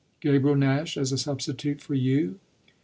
"Gabriel 0.19 0.55
Nash 0.55 0.97
as 0.97 1.11
a 1.11 1.17
substitute 1.19 1.79
for 1.79 1.93
you?" 1.93 2.39